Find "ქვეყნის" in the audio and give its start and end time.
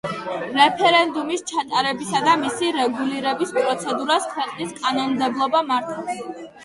4.33-4.73